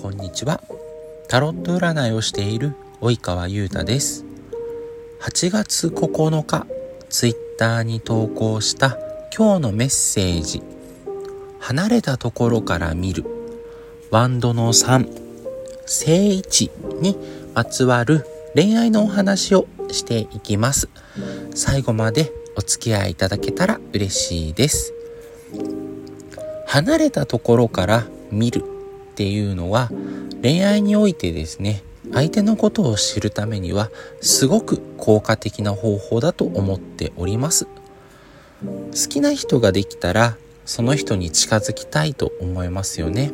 [0.00, 0.62] こんにちは。
[1.28, 4.24] タロット占いをしている及川優太です。
[5.20, 6.66] 8月9日
[7.10, 8.96] ツイッターに投稿した
[9.36, 10.62] 今日のメッセージ。
[11.58, 13.26] 離れたところから見る。
[14.10, 15.06] ワンドの3
[15.84, 16.70] 正位置
[17.02, 17.18] に
[17.54, 18.24] まつわる
[18.54, 20.88] 恋愛のお話をしていきます。
[21.54, 24.94] 最後までお付き合いいただけたら嬉しいです。
[26.66, 28.79] 離れたところから見る。
[29.20, 29.90] っていうのは
[30.40, 33.90] 恋愛においてですね相手のことを知るためには
[34.22, 37.66] すごく効果的な方法だと思っております。
[38.64, 43.30] 好きな人ができたらその人に近づきたいと思いますよね。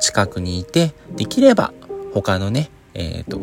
[0.00, 1.74] 近くにいてできれば
[2.14, 3.38] 他のねえーと、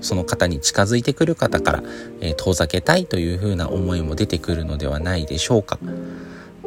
[0.00, 1.82] その方に近づいてくる方から、
[2.20, 5.78] えー、遠ざけたいというふうな思いも出てくるのではないでしょうか。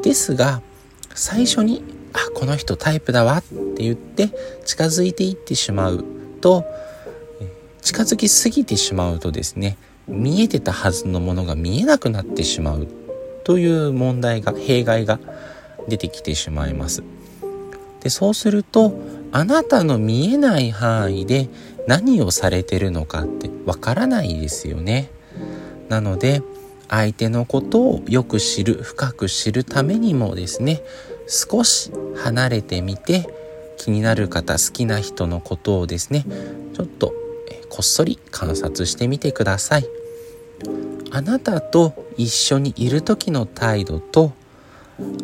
[0.01, 0.61] ですが
[1.13, 4.29] 最初にあこの人タイプだわって言って
[4.65, 6.03] 近づいていってしまう
[6.41, 6.65] と
[7.81, 9.77] 近づきすぎてしまうとですね
[10.07, 12.87] 見えてたはずのものが見えなくなってしまう
[13.43, 15.19] という問題が弊害が
[15.87, 17.03] 出てきてしまいます。
[18.01, 18.93] でそうすると
[19.31, 21.49] あなたの見えない範囲で
[21.87, 25.09] 何をされてるのかってわからないですよね。
[25.89, 26.41] なので
[26.89, 30.81] 相手のことをよく知る深く知るためにもですね
[31.27, 33.27] 少し離れてみて
[33.77, 36.25] 気になる方好きな人のことをですね
[36.73, 37.13] ちょっと
[37.69, 39.87] こっそり観察してみてください。
[41.11, 44.33] あなたと一緒にいる時の態度と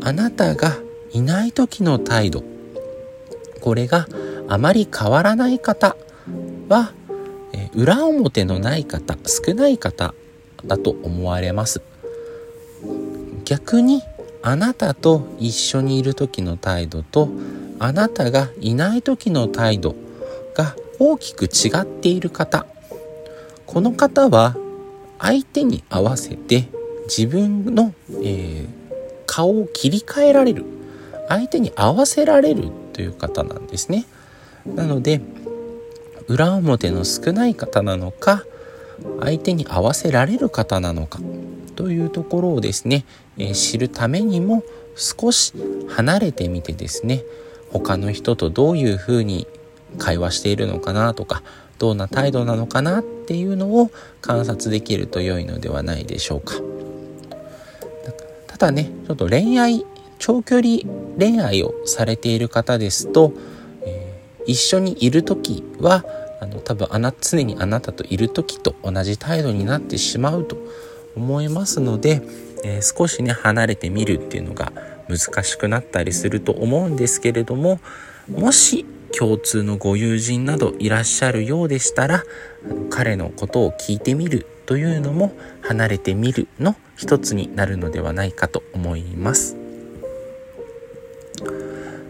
[0.01, 0.77] あなたが
[1.11, 2.43] いない時の態度
[3.61, 4.07] これが
[4.47, 5.95] あまり変わらない方
[6.69, 6.93] は
[7.75, 10.13] 裏表のない方少ない方
[10.65, 11.81] だと思われます。
[13.45, 14.01] 逆に
[14.45, 17.29] あなたと一緒にいる時の態度と
[17.79, 19.95] あなたがいない時の態度
[20.53, 22.65] が大きく違っている方。
[23.65, 24.55] この方は
[25.17, 26.67] 相手に合わせて
[27.05, 28.67] 自分の、えー、
[29.25, 30.65] 顔を切り替えられる。
[31.29, 34.05] 相手に合わせられるという方なんですね。
[34.65, 35.21] なので
[36.27, 38.43] 裏表の少ない方なのか
[39.21, 41.19] 相手に合わせられる方なのか。
[41.73, 43.05] というところをですね、
[43.37, 44.63] えー、知るためにも
[44.95, 45.53] 少し
[45.89, 47.23] 離れてみてですね
[47.71, 49.47] 他の人とどういうふうに
[49.97, 51.43] 会話しているのかなとか
[51.79, 53.91] どんな態度なのかなっていうのを
[54.21, 56.55] 観察できると良いのではないでしょうか。
[58.47, 59.85] ただねちょっと恋愛
[60.19, 60.77] 長距離
[61.19, 63.33] 恋愛をされている方ですと、
[63.81, 66.05] えー、一緒にいる時は
[66.39, 70.57] あの多分あな常にあなたといる時と同じ態度になってしまうと
[71.15, 72.21] 思いますので、
[72.63, 74.71] えー、少しね離れてみるっていうのが
[75.07, 77.79] 難しくなったりすると思うんですけれども
[78.29, 78.85] もし
[79.17, 82.23] 共通のご友人などいらっしゃるようでしたら
[82.89, 89.57] 彼のことを聞いてみるというのも離れてみるの一つになるのではないかと思います。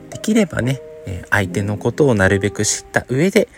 [0.09, 0.81] できればね
[1.29, 3.49] 相手のことをなるべく知った上で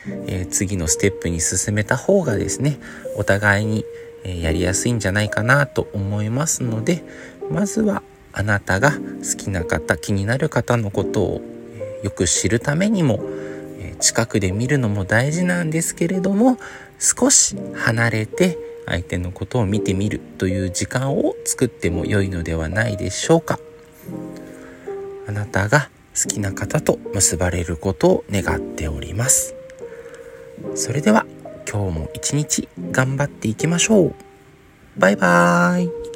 [0.49, 2.79] 次のステップに進めた方がですね
[3.17, 3.85] お互いに
[4.25, 7.03] やりやすいんじゃないかなと思いますので
[7.49, 8.01] まずは
[8.33, 11.41] あなたが好きな方気になる方のことを
[12.03, 13.23] よく知るためにも
[13.99, 16.57] 近くで見るのも大事なんですけれども
[16.99, 23.59] 少し離れて相手のことを見てみるという時間を作っても良いのではないでしょうか。
[25.27, 29.55] あなたが好きな方と結ばれることを願っております。
[30.75, 31.25] それでは
[31.75, 34.15] 今日も一日頑張っていきましょう。
[34.95, 36.14] バイバーイ。